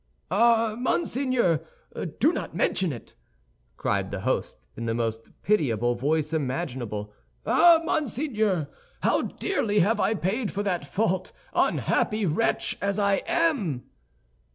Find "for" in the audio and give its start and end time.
10.51-10.63